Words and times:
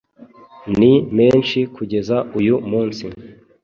ni 0.79 0.93
menshi 1.17 1.59
kugeza 1.75 2.15
uyu 2.39 2.55
munsi. 2.69 3.05